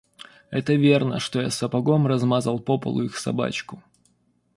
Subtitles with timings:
[0.49, 3.83] Это верно, что я сапогом размазал по полу их собачку.